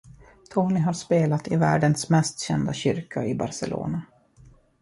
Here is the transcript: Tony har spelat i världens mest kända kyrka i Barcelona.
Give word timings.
Tony 0.51 0.79
har 0.79 0.93
spelat 0.93 1.47
i 1.47 1.55
världens 1.55 2.09
mest 2.09 2.39
kända 2.39 2.73
kyrka 2.73 3.25
i 3.25 3.35
Barcelona. 3.35 4.01